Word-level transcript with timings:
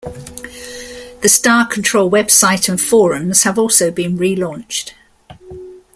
The 1.21 1.29
Star 1.29 1.67
Control 1.67 2.09
website 2.09 2.67
and 2.67 2.81
forums 2.81 3.43
have 3.43 3.59
also 3.59 3.91
been 3.91 4.17
relaunched. 4.17 4.93